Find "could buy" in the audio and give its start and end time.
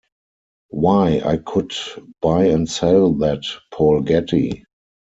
1.37-2.45